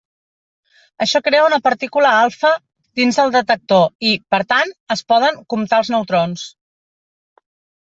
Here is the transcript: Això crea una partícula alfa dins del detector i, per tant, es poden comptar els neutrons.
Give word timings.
Això 1.05 1.19
crea 1.27 1.43
una 1.49 1.59
partícula 1.67 2.13
alfa 2.21 2.51
dins 3.01 3.21
del 3.21 3.35
detector 3.37 3.87
i, 4.13 4.15
per 4.35 4.41
tant, 4.55 4.75
es 4.99 5.07
poden 5.15 5.41
comptar 5.57 5.85
els 5.85 5.95
neutrons. 5.99 6.51